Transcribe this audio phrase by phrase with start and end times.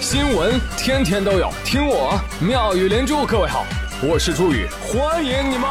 [0.00, 3.26] 新闻天天都有，听我妙语连珠。
[3.26, 3.66] 各位好，
[4.00, 5.68] 我是朱宇，欢迎你们。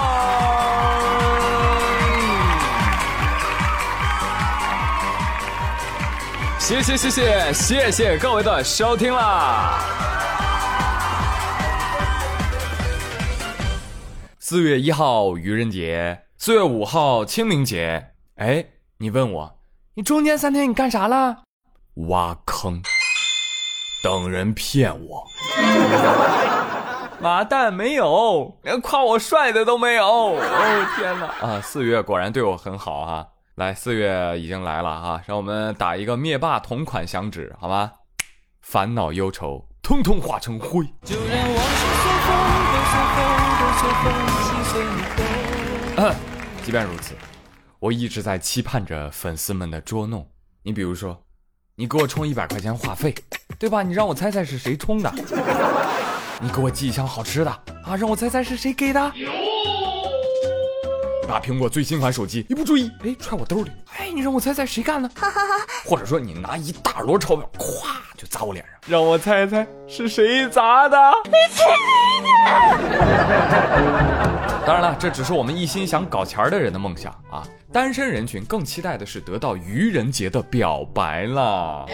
[6.60, 9.80] 谢谢谢谢谢谢各位的收听啦！
[14.40, 18.10] 四月一号愚人节，四月五号清明节。
[18.36, 18.66] 哎，
[18.98, 19.60] 你问我，
[19.94, 21.44] 你中间三天你干啥了？
[22.10, 22.82] 挖坑。
[24.08, 25.28] 等人骗我，
[27.20, 30.06] 妈蛋没有，连夸我帅的都没有。
[30.08, 31.26] 哦天哪！
[31.46, 33.28] 啊，四月果然对我很好哈。
[33.56, 37.92] 来，四月已经来了哈，让我们打一个灭霸同款响指，好吗？
[38.62, 40.86] 烦恼忧愁，通通化成灰。
[46.64, 47.14] 即便如此，
[47.80, 50.26] 我一直在期盼着粉丝们的捉弄。
[50.64, 51.27] 你比如说。
[51.80, 53.14] 你给我充一百块钱话费，
[53.60, 53.84] 对吧？
[53.84, 55.14] 你让我猜猜是谁充的？
[56.42, 57.52] 你给我寄一箱好吃的
[57.86, 59.14] 啊，让我猜猜是谁给的？
[61.28, 65.10] 把苹果最新款手机一不注意，哎，揣我兜里，哎，你让我猜猜谁干的？
[65.86, 67.86] 或者说你拿一大摞钞票，咵
[68.18, 70.98] 就砸我脸上，让我猜猜是谁砸的？
[71.26, 71.66] 你亲
[72.24, 72.30] 的！
[74.66, 77.44] 当然了，这只是我们一心想搞钱的人的梦想啊。
[77.72, 81.86] 单身人群更期待的是得到愚人节的表白了，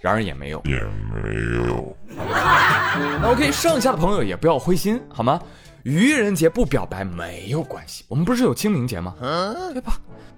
[0.00, 1.32] 然而也没有，也没
[1.68, 1.96] 有。
[3.22, 5.40] 那 OK，剩下的朋友也不要灰心，好吗？
[5.84, 9.14] 愚人节不表白没有关系，我们不是有清明节吗？
[9.20, 9.94] 嗯对吧？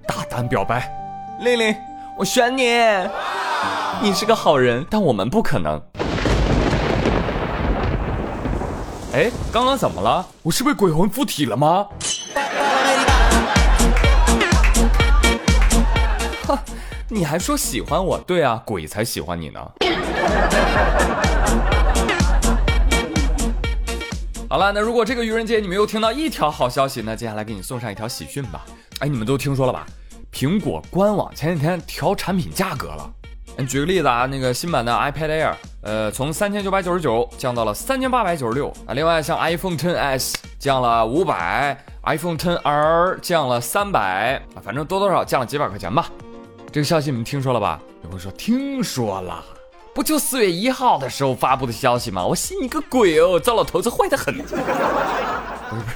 [0.09, 0.91] 大胆表白，
[1.41, 1.77] 丽丽，
[2.17, 2.63] 我选你，
[4.03, 5.79] 你是个好人，但我们不可能。
[9.13, 10.27] 哎，刚刚怎么了？
[10.43, 11.87] 我是被鬼魂附体了吗？
[17.07, 18.19] 你还说喜欢我？
[18.21, 19.61] 对啊，鬼才喜欢你呢。
[24.49, 28.65] 好了，那如果这个愚人节你没有听到一条好消息，那接下来给你送上一条喜讯吧。
[29.01, 29.87] 哎，你们都听说了吧？
[30.33, 33.11] 苹果官网前几天调产品价格了。
[33.57, 38.95] 嗯，举个例子啊，那个新版的 iPad Air，呃，从三千九百九十九降到了三千八百九十六啊。
[38.95, 46.11] 另外，像 iPhone 10s 降了五百，iPhone 10R 降了三百啊，反正多多少降了几百块钱吧。
[46.71, 47.81] 这个消息你们听说了吧？
[48.03, 49.45] 有朋友说听说了，
[49.95, 52.27] 不就四月一号的时候发布的消息吗？
[52.27, 53.39] 我信你个鬼哦！
[53.39, 54.37] 糟老头子坏的很。
[54.37, 54.61] 不是不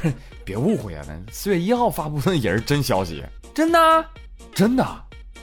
[0.08, 0.14] 是，
[0.44, 4.04] 别误会啊，那四月一号发布的也是真消息，真的，
[4.54, 4.86] 真的。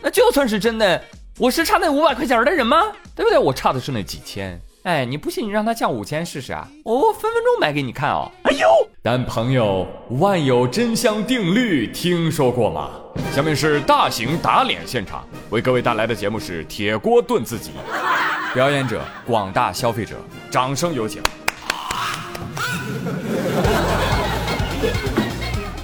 [0.02, 1.04] 那就算是真的，
[1.38, 2.82] 我是差那五百块钱的人吗？
[3.14, 3.38] 对不对？
[3.38, 4.58] 我差的是那几千。
[4.84, 6.66] 哎，你不信你让他降五千试试啊！
[6.86, 8.32] 我分分钟买给你看哦。
[8.44, 8.68] 哎呦，
[9.04, 12.92] 但朋友，万有真香定律听说过吗？
[13.34, 17.72] 下面是大型打脸现场，为各位带来的节目是铁锅炖自己，
[18.54, 20.16] 表演者广大消费者，
[20.50, 21.22] 掌声有请。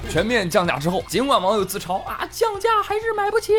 [0.10, 3.54] 全面降价之后，尽管网友自嘲啊降价还是买不起，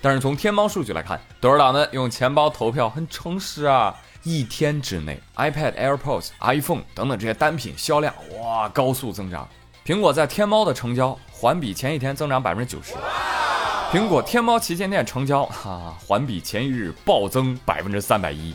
[0.00, 3.94] 但是从天猫数据来看，多少党们用钱包投票很诚实啊。
[4.24, 9.48] 一天之内，iPad、AirPods、iPhone 等等这些单品销量哇高速增长。
[9.84, 12.94] 苹果在天猫的成交环比前一天增长百分之九十。
[13.90, 18.54] 苹果天猫旗舰店成交哈环比前一日暴增百分之三百一。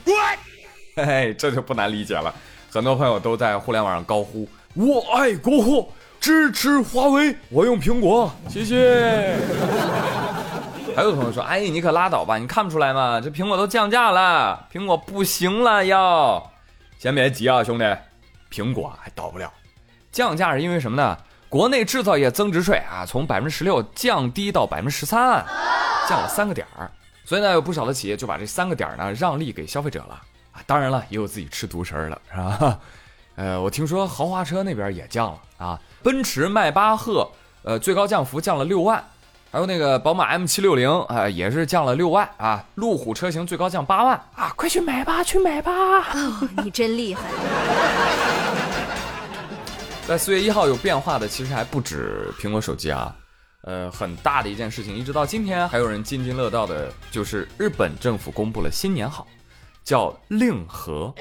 [0.95, 2.33] 嘿嘿，这就不难理解了。
[2.71, 5.89] 很多朋友都在互联网上高呼：“我爱国货，
[6.21, 9.35] 支持华为，我用苹果，谢谢。
[10.95, 13.19] ”还有朋友说：“哎，你可拉倒吧，你看不出来吗？
[13.21, 16.51] 这苹果都降价了，苹果不行了，要
[16.97, 17.83] 先别急啊，兄弟，
[18.49, 19.51] 苹果还倒不了。
[20.17, 21.15] 降价是因为什么呢？
[21.47, 25.45] 国内制造业增值税啊，从百分之十六降低到百分之十三，
[26.09, 26.89] 降了三个点儿。
[27.23, 30.19] 所以呢，有不少的企业就把这三个点儿呢让利给消费者了
[30.51, 30.59] 啊。
[30.65, 32.79] 当然了，也有自己吃独食儿的，是吧？
[33.37, 37.29] 呃，我听说豪华车那边也降了啊，奔驰迈巴赫，
[37.61, 39.03] 呃，最高降幅降了六万。”
[39.53, 45.71] 还有那个宝马 M 七六零啊，也是降了六万啊，路虎车型最高降八万啊，快去买吧，去买吧！
[46.15, 47.21] 哦，你真厉害。
[50.07, 53.13] 在四月一号有变化的，其实还不止苹果手机啊，
[53.63, 59.27] 呃，很大的一件事情，一直到今天还有人津津乐道的，就是日本政府公布了新年号，
[59.83, 61.13] 叫令和。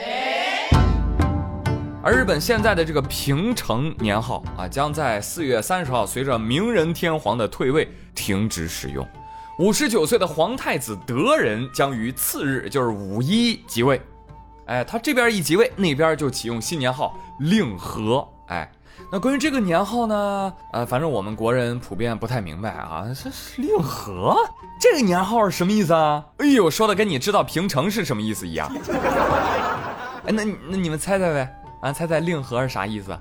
[2.01, 9.05] 而日本现在的这个平成年号啊，将在四月三十号随着明仁天皇的退位停止使用。
[9.59, 14.01] 五十九岁的皇太子德仁将于次日，就是五一即位。
[14.67, 18.25] 哎，他这边一即位，那边就启用新年号令和。
[18.49, 18.71] 哎，
[19.11, 20.53] 那关于这个年号呢？
[20.73, 23.07] 呃，反正我们国人普遍不太明白啊。
[23.23, 24.37] 这是令和
[24.81, 26.25] 这个年号是什么意思啊？
[26.39, 28.71] 哎呦，说的跟你知道平成是什么意思一样。
[30.25, 31.57] 哎，那那你们猜猜呗？
[31.83, 33.17] 啊，猜猜令和是啥意思？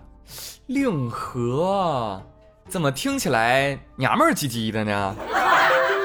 [0.68, 2.20] 令和
[2.68, 5.16] 怎么听起来娘们儿唧唧的呢？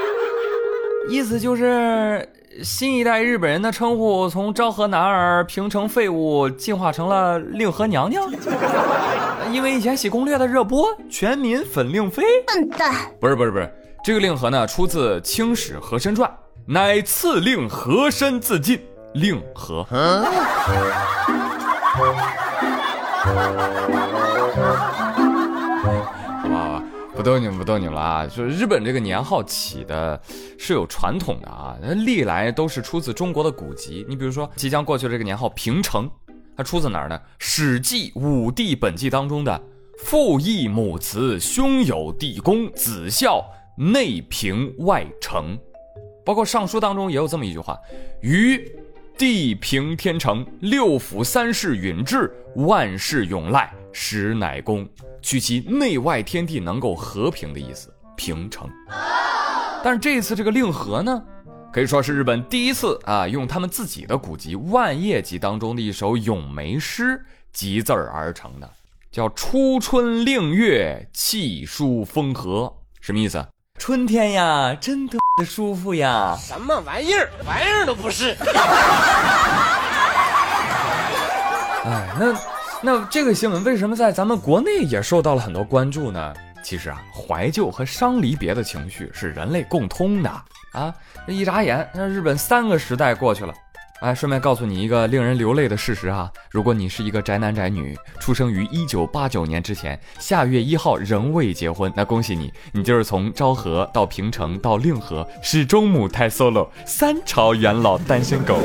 [1.08, 2.28] 意思就是
[2.64, 8.28] 新一代日本人的称呼从昭和男儿、平成废物进化成了令和娘娘。
[9.52, 12.22] 因为以前喜攻略的热播，全民粉令妃。
[12.46, 12.92] 笨蛋！
[13.20, 13.72] 不是不是不是，
[14.04, 16.28] 这个令和呢出自《清史和珅传》，
[16.66, 18.80] 乃赐令和珅自尽，
[19.14, 19.84] 令和。
[19.84, 19.94] 好
[27.20, 28.26] 不逗你们，不逗你们了啊！
[28.26, 30.18] 就是日本这个年号起的
[30.58, 34.06] 是有传统的啊，历来都是出自中国的古籍。
[34.08, 36.10] 你比如说，即将过去的这个年号平成，
[36.56, 37.18] 它出自哪儿呢？
[37.38, 39.62] 《史记·武帝本纪》当中的
[40.02, 43.44] “父义母慈，兄友弟恭，子孝，
[43.76, 45.58] 内平外成”，
[46.24, 47.76] 包括《尚书》当中也有这么一句话
[48.24, 48.66] ：“于
[49.18, 54.88] 地平天成，六府三世允制，万事永赖，实乃公。
[55.22, 58.68] 取其内外天地能够和平的意思，平成。
[59.82, 61.22] 但是这一次这个令和呢，
[61.72, 68.70] 可以说是日本第一次啊，用他们自己的古籍《万叶集》当中的一首咏梅诗集字而成的，
[69.10, 73.46] 叫“初春令月，气舒风和”，什么意思？
[73.78, 76.36] 春天呀，真的舒服呀！
[76.38, 77.30] 什么玩意儿？
[77.46, 78.36] 玩意儿都不是。
[81.84, 82.34] 哎，那
[82.82, 86.34] 那这个新闻为什么在咱们国内也受到了很多关注呢？
[86.62, 90.30] 其实啊，怀旧和伤离别的情绪是人类共通的
[90.72, 90.94] 啊！
[91.26, 93.52] 这一眨眼，那日本三个时代过去了。
[94.00, 108.58] 哎，顺便告诉你一个令人流泪的事实哈，如果你是一个宅男宅女，出生于一九八九年之前，下月一号仍未结婚，那恭喜你，你就是从昭和到平成到令和，始终母胎 solo，三朝元老单身狗。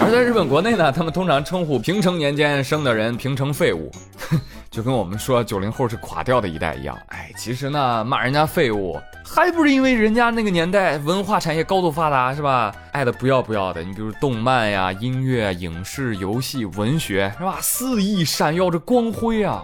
[0.00, 3.90] 而在日本国内呢，他们通常称呼平成年间生的人平成废物，
[4.70, 6.96] 就跟我们说九零后是垮掉的一代一样。
[7.08, 8.98] 哎，其实呢，骂人家废物。
[9.24, 12.74] 还不是因为人家那个年代文化产业高度发达，是吧？
[12.92, 13.82] 爱的不要不要的。
[13.82, 17.58] 你比如动漫呀、音乐、影视、游戏、文学，是吧？
[17.60, 19.62] 肆意闪耀着光辉啊！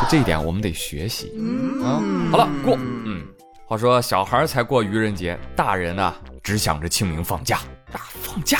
[0.00, 1.32] 就这一点，我们得学习
[1.82, 1.98] 啊。
[2.30, 2.76] 好了，过。
[2.78, 3.24] 嗯，
[3.66, 7.56] 话说小孩才过愚人节，大人呢只想着清明放假
[7.92, 8.58] 啊，放假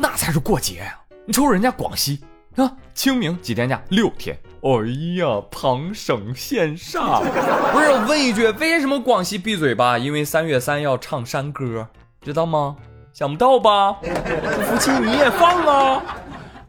[0.00, 0.96] 那才是过节呀！
[1.26, 2.20] 你瞅瞅人家广西
[2.54, 3.82] 啊，清明几天假？
[3.88, 4.38] 六天。
[4.62, 4.70] 哎
[5.18, 7.20] 呀，旁省羡煞！
[7.72, 9.98] 不是，我问一句，为什么广西闭嘴吧？
[9.98, 11.88] 因为三月三要唱山歌，
[12.22, 12.76] 知道吗？
[13.12, 13.94] 想不到吧？
[14.00, 16.02] 不服气你也放啊！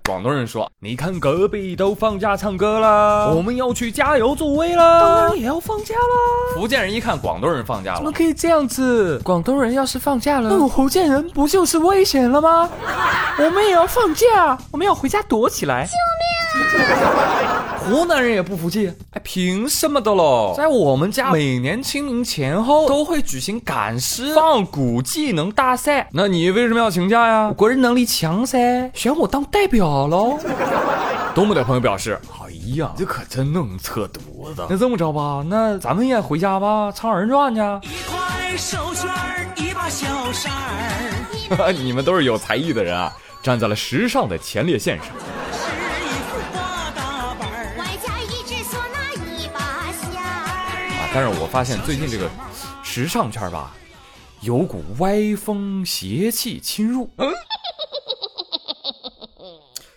[0.09, 9.21] 广东人说：“你看隔壁都放假唱歌了，我们要去加油助威了，当然也要放假了。”福建人一看广东人放假了，怎么可以这样子？
[9.23, 12.67] 广东人要是放假了，那福建人不就是危险了吗？
[13.37, 15.85] 我们也要放假，我们要回家躲起来。
[15.85, 15.91] 救
[16.63, 17.38] 命啊！
[17.89, 20.53] 湖南人也不服气，哎，凭什么的喽？
[20.55, 27.47] 在我们家每年清明前后都会举行赶尸、放蛊技能大赛，那你为什么要请假呀？
[27.47, 30.37] 我国人能力强噻，选我当代表喽。
[31.33, 34.65] 东北的朋友表示：哎呀，这可真能扯犊子。
[34.69, 37.59] 那这么着吧，那咱们也回家吧，唱二人转去。
[37.87, 39.07] 一块手绢
[39.55, 41.71] 一把小扇儿。
[41.73, 45.07] 你们都是有才艺的人啊，站在了时尚的前列线上。
[51.13, 52.29] 但是我发现最近这个
[52.83, 53.71] 时尚圈吧，
[54.41, 57.09] 有股歪风邪气侵入。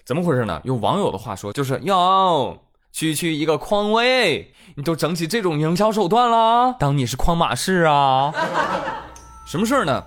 [0.04, 0.60] 怎么回事呢？
[0.64, 2.58] 用网友的话说，就是哟，
[2.92, 6.74] 区区一个匡威，你都整起这种营销手段了？
[6.78, 8.32] 当你是匡马仕啊？
[9.46, 10.04] 什么事儿呢？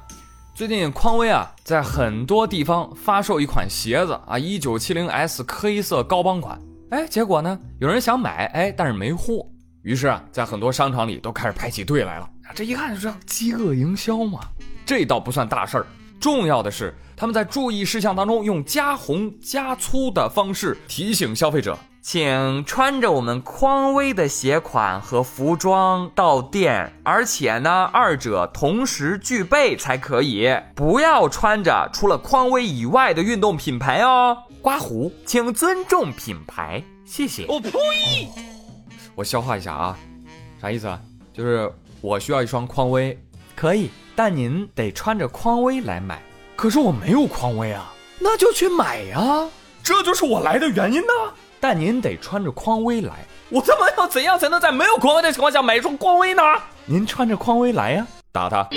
[0.56, 6.60] 最近匡威啊，在很多地方发售一款鞋子啊，一九七零 S 黑色高帮款。
[6.92, 9.46] 哎，结果呢，有人想买，哎，但是没货。
[9.86, 12.28] 于是啊，在很多商场里都开始排起队来了。
[12.56, 14.40] 这一看就知道饥饿营销嘛。
[14.84, 15.86] 这倒不算大事儿，
[16.20, 34.36] 重要的是他们在注意事项当中用加红加粗的方式提醒消费者，请穿着我们匡威的鞋款和服装到店，而且呢，二者同时具备才可以，不要穿着除了匡威以外的运动品牌哦。
[34.64, 37.46] 刮胡，请尊重品牌，谢谢。
[37.48, 38.55] 我呸！
[39.16, 39.98] 我消化一下啊，
[40.62, 41.00] 啥意思啊？
[41.34, 43.18] 就是我需要一双匡威，
[43.56, 46.22] 可以，但您得穿着匡威来买。
[46.56, 49.48] 可是我没有匡威啊，那就去买呀，
[49.82, 51.08] 这就是我来的原因呢。
[51.62, 53.26] 但您得穿着匡威来。
[53.50, 56.44] 我他妈要怎样才能在没有匡威的情况下买一双匡威呢？
[56.86, 58.68] 您穿着匡威来呀，打他！
[58.70, 58.76] 我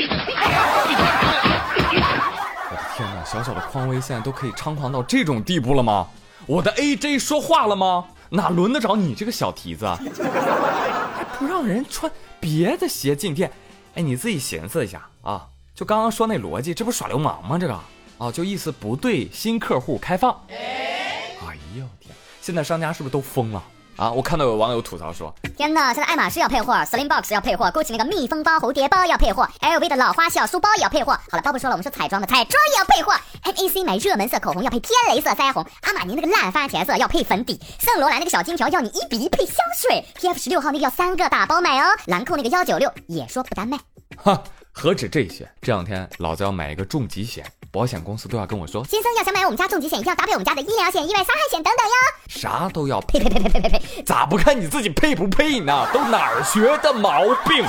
[2.70, 6.06] 的天哪，小小的匡威现在都可以猖狂到这种地步了吗？
[6.46, 8.04] 我的 AJ 说话了吗？
[8.30, 9.86] 哪轮得着你这个小蹄子？
[9.88, 13.50] 还不让人穿别的鞋进店？
[13.94, 15.46] 哎，你自己寻思一下啊！
[15.74, 17.58] 就刚刚说那逻辑，这不耍流氓吗？
[17.58, 17.74] 这个
[18.18, 20.38] 啊，就意思不对新客户开放。
[20.48, 23.62] 哎呦天，现在商家是不是都疯了？
[23.98, 24.12] 啊！
[24.12, 31.14] 我看到有网友吐槽说：“天哪，现在爱马仕要配货，Slimbox 要配货，GUCCI 那个蜜蜂包蝴蝶包要配货，LV 的老花小书包也要配货。
[31.28, 33.12] 好了，包不说了，我们说彩妆的，彩妆也要配货。
[33.42, 43.76] MAC 买热门色口红要配天雷色腮红，阿玛尼那个烂番茄色要配粉底，圣罗兰那个小金条要你一比一配香水，PF 十六号那个要三个打包买哦，兰蔻那个幺九六也说不单卖。
[44.16, 44.40] 哈，
[44.70, 51.92] 何止这些，这两天老子要买一个重疾险。”保险公司都要跟我说，先生要想买我们家重疾险，一定要搭配我们家的医疗险、意外伤害险等等哟。
[52.26, 55.86] 啥都要配配配配配配配，咋不看你自己配不配呢？
[55.92, 57.64] 都哪儿学的毛病？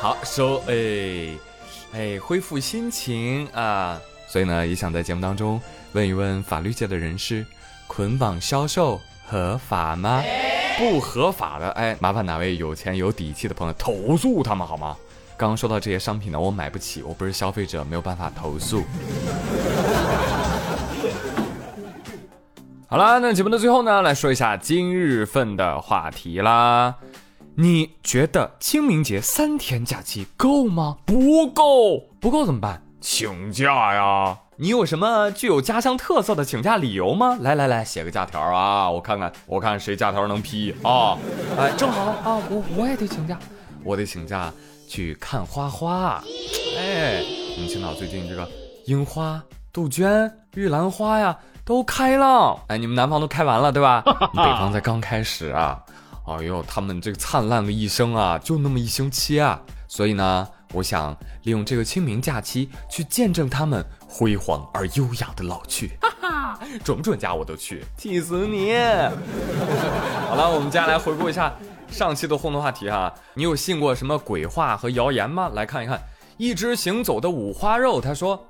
[0.00, 1.36] 好收哎
[1.94, 4.00] 哎，恢复心情啊！
[4.28, 5.60] 所以呢，也想在节目当中
[5.92, 7.44] 问一问法律界的人士：
[7.88, 10.22] 捆绑销售合法吗？
[10.78, 14.96] 不合法的，哎，麻烦哪位有钱有底气的朋友投诉他们好吗？
[15.42, 18.80] 刚刚说到这些商品呢，我买不起，我不是消费者，没有办法投诉。
[22.86, 26.94] 好了，那节目的最后呢，来说一下今日份的话题啦。
[27.56, 30.98] 你觉得清明节三天假期够吗？
[31.04, 32.80] 不够，不够怎么办？
[33.00, 34.38] 请假呀！
[34.54, 37.36] 你有什么具有家乡特色的请假理由吗？
[37.40, 41.18] 来来来，写个假条啊，我看看，我看谁假条能批啊？
[41.58, 43.36] 哎，正好啊，我我也得请假，
[43.82, 44.52] 我得请假。
[44.92, 46.22] 去看花花，
[46.76, 47.24] 哎，
[47.56, 48.46] 我们青岛最近这个
[48.84, 51.34] 樱花、杜鹃、玉兰花呀
[51.64, 54.02] 都开了，哎，你们南方都开完了对吧？
[54.36, 55.82] 北方才刚开始啊！
[56.26, 59.58] 哎呦，他们这个灿烂的一生啊，就那么一星期啊！
[59.88, 68.74] 所以呢，我想利用这个清明假期去见证他们辉煌而优雅的老去，哈哈， 准不准假我都去，气死你！
[70.28, 71.50] 好了，我们接下来回顾一下。
[71.92, 75.50] 上期的互动话题哈，你有信过什么鬼话和谣言吗？
[75.54, 76.00] 来看一看，
[76.38, 78.44] 一只行走的五花肉，他说，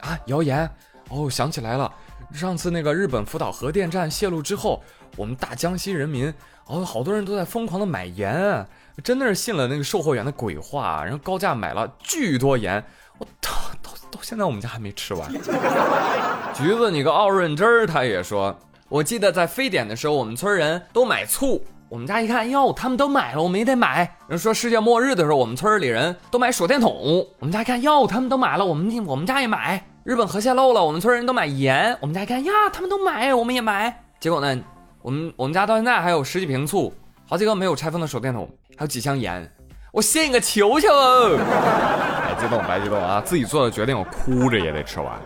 [0.00, 0.68] 啊，谣言，
[1.10, 1.92] 哦，想起来了，
[2.32, 4.82] 上次那个日本福岛核电站泄露之后，
[5.16, 6.32] 我们大江西人民，
[6.66, 8.66] 哦，好多人都在疯狂的买盐，
[9.04, 12.82] 真的是信了那个售货员的鬼话，然后高价买了巨多盐，
[13.18, 13.50] 我到
[13.82, 15.30] 到到现在我们家还没吃完。
[16.54, 21.62] 橘子，你个奥润汁儿，他也说，我记得在非典的时候，我们村人都买醋。
[21.88, 24.16] 我们家一看，哟，他们都买了，我们也得买。
[24.26, 27.24] 人说世界末日的时候，我们村里人都买手电筒。
[27.38, 29.80] 我们家一看，哟，他们都买了，我们我们家也买。
[30.02, 31.96] 日本核泄漏了，我们村人都买盐。
[32.00, 34.02] 我们家一看，呀，他们都买，我们也买。
[34.18, 34.60] 结果呢，
[35.00, 36.92] 我们我们家到现在还有十几瓶醋，
[37.24, 39.48] 好几个没有拆封的手电筒，还有几箱盐。
[39.92, 40.88] 我信个球球！
[40.88, 43.22] 别激动，别激动啊！
[43.24, 45.18] 自己做的决定，我哭着也得吃完，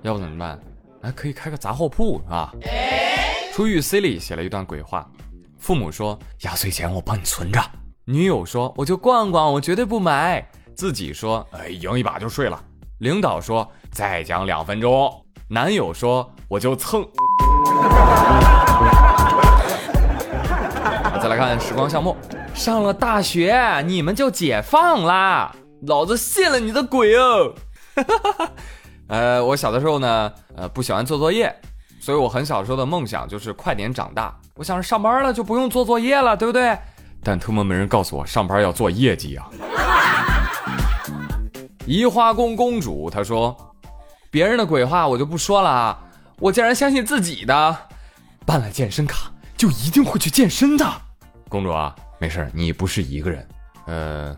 [0.00, 0.58] 要不怎么办？
[1.02, 2.50] 哎，可以开个杂货铺啊！
[3.52, 5.06] 出狱 C 里写了一段鬼话。
[5.66, 7.60] 父母说压岁钱我帮你存着，
[8.04, 10.48] 女友说我就逛逛，我绝对不买。
[10.76, 12.62] 自己说哎赢一把就睡了。
[12.98, 15.12] 领导说再讲两分钟。
[15.48, 17.04] 男友说我就蹭。
[21.20, 22.16] 再来看时光项目，
[22.54, 25.52] 上了大学你们就解放啦，
[25.88, 27.52] 老子信了你的鬼哦。
[29.10, 31.52] 呃，我小的时候呢，呃不喜欢做作业。
[32.00, 34.34] 所以我很小时候的梦想就是快点长大。
[34.54, 36.78] 我想着上班了就不用做作业了，对不对？
[37.22, 39.50] 但特么没人告诉我上班要做业绩啊！
[41.84, 43.56] 移花宫公主她说
[44.30, 45.98] ：“别人的鬼话我就不说了啊，
[46.38, 47.76] 我竟然相信自己的。
[48.44, 50.84] 办了健身卡就一定会去健身的。”
[51.48, 53.48] 公主啊，没事，你不是一个人。
[53.86, 54.36] 呃，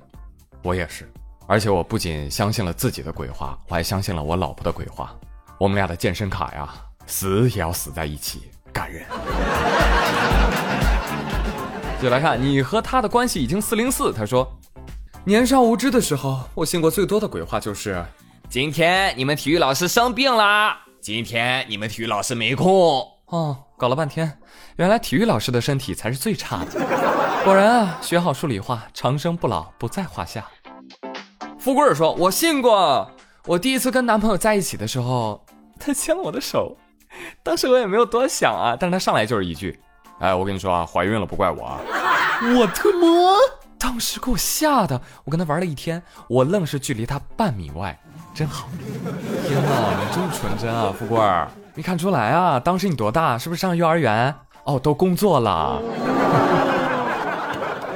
[0.63, 1.11] 我也是，
[1.47, 5.15] 而且我不仅相信了自己的鬼话，我还相信了我老婆的鬼话。
[5.59, 6.69] 我们俩的健身卡呀。
[7.09, 9.05] 死也要死在一起，感人。
[12.01, 14.13] 就来看你和他的关系已经四零四。
[14.13, 14.49] 他说，
[15.25, 18.05] 年少无知的时候，我信过最多的鬼话就是：
[18.49, 23.03] 今天你们体育老师生病啦，今天你们体育老师没空。
[23.27, 24.39] 哦，搞了半天，
[24.77, 26.81] 原来体育老师的身体才是最差的。
[27.43, 30.47] 果然啊，学好数理化，长生不老不在话下。
[31.59, 33.11] 富贵说，我信过。
[33.47, 35.45] 我第一次跟男朋友在一起的时候，
[35.81, 36.77] 他牵了我的手。
[37.43, 39.79] 当时我也没有多想啊，但是他上来就是一句
[40.21, 41.81] ：“哎，我跟你说啊，怀孕了不怪我啊！”
[42.59, 43.37] 我特么，
[43.79, 47.99] 当时给我吓的，我跟他玩了一天，我愣是距离他半米外，
[48.35, 48.69] 真好。
[49.47, 51.49] 天哪，你这么纯真啊，富贵儿！
[51.75, 52.61] 没看出来啊？
[52.61, 53.37] 当时你多大？
[53.39, 54.35] 是不是上幼儿园？
[54.65, 55.81] 哦，都工作了。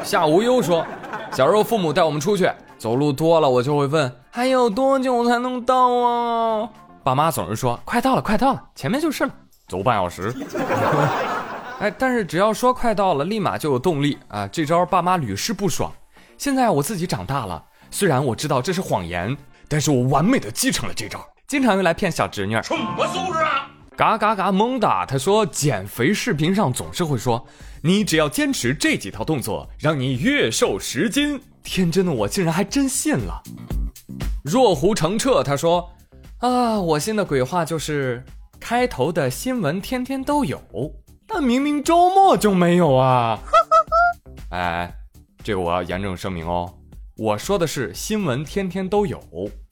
[0.03, 0.85] 夏无忧说，
[1.33, 6.69] 小时候父母带我们出去走路多了，我就会问还有多久才能到啊？
[7.05, 9.35] 爸妈总是说快到了，快到了，前面就是了，
[9.69, 10.33] 走半小时。
[11.81, 14.47] 哎，但是只要说快到了，立马就有动力啊！
[14.47, 15.93] 这招爸妈屡试不爽。
[16.39, 19.37] 现在我自己长大了，虽然我知道这是谎言，
[19.69, 22.55] 但是我完美的继承了这招，经常用来骗小侄女。
[22.63, 23.69] 什么素质啊！
[23.97, 25.05] 嘎嘎嘎蒙哒！
[25.05, 27.45] 他说减肥视频上总是会说，
[27.83, 31.41] 你只要坚持这几套动作，让你月瘦十斤。
[31.65, 33.43] 天真的我竟然还真信了。
[34.45, 35.91] 若湖澄澈他说，
[36.43, 38.25] 啊，我信的鬼话就是
[38.59, 40.61] 开头的新闻天天都有，
[41.27, 43.39] 但明明周末就没有啊！
[44.51, 44.93] 哎。
[45.45, 46.73] 这个我要严正声明哦，
[47.17, 49.21] 我说的是新闻天天都有，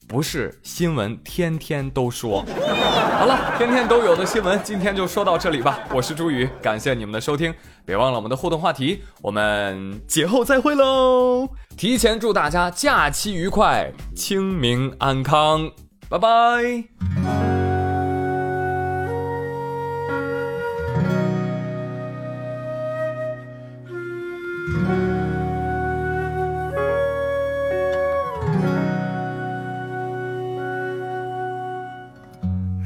[0.05, 2.43] 不是新闻天天都说。
[3.17, 5.79] 好了，天天都有的新闻，今天就说到这里吧。
[5.93, 7.53] 我是朱宇，感谢你们的收听，
[7.85, 11.47] 别忘了我们的互动话题，我们节后再会喽！
[11.77, 15.71] 提前祝大家假期愉快，清明安康，
[16.11, 16.27] 拜拜。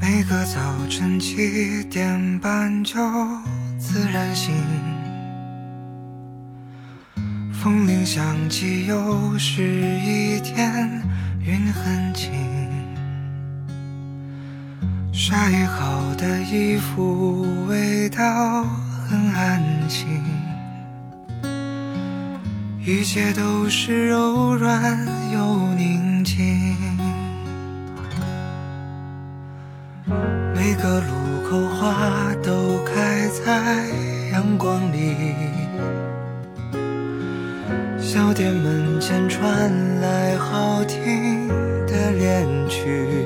[0.00, 2.94] 每个早晨七点半就
[3.76, 4.54] 自然醒，
[7.52, 11.02] 风铃响起，又是一天，
[11.40, 12.30] 云很轻，
[15.28, 18.62] 晒好的衣服味道
[19.08, 20.06] 很安静，
[22.80, 24.96] 一切都是柔软
[25.32, 26.76] 又宁静。
[30.54, 33.84] 每个路口花都开在
[34.30, 35.34] 阳光里，
[37.98, 41.48] 小店门前传来好听
[41.88, 43.25] 的恋曲，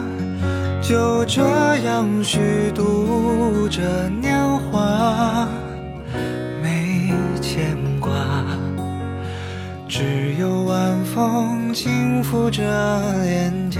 [0.91, 1.41] 就这
[1.85, 5.47] 样虚度着年华，
[6.61, 8.11] 没牵挂，
[9.87, 12.61] 只有晚风轻拂着
[13.23, 13.79] 脸颊。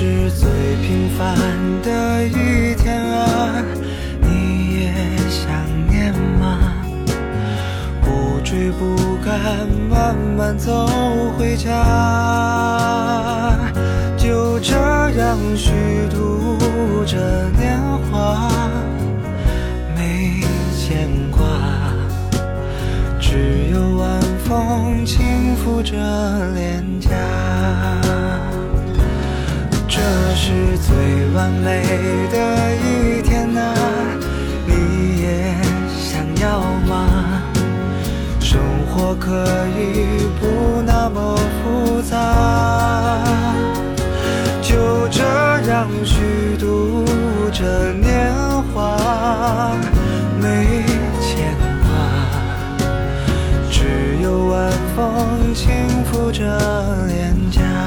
[0.00, 1.36] 是最平凡
[1.82, 3.64] 的一天啊，
[4.20, 4.92] 你也
[5.28, 5.50] 想
[5.90, 6.72] 念吗？
[8.00, 10.86] 不追不赶，慢慢走
[11.36, 11.74] 回家，
[14.16, 14.76] 就这
[15.18, 15.72] 样虚
[16.08, 16.37] 度
[31.62, 31.82] 美
[32.32, 32.36] 的
[32.76, 33.60] 一天啊
[34.66, 34.72] 你
[35.22, 35.26] 也
[35.98, 37.42] 想要吗？
[38.40, 38.58] 生
[38.88, 39.44] 活可
[39.76, 42.14] 以不那么复杂
[44.62, 45.22] 就这
[45.68, 47.04] 样虚度
[47.52, 48.32] 着年
[48.72, 49.76] 华
[50.40, 50.82] 没
[51.20, 51.88] 牵挂
[53.70, 55.70] 只有晚风轻
[56.04, 57.77] 拂着脸颊。